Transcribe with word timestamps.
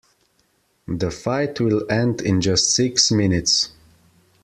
The 0.87 1.11
fight 1.11 1.59
will 1.59 1.83
end 1.87 2.21
in 2.21 2.41
just 2.41 2.73
six 2.73 3.11
minutes. 3.11 3.69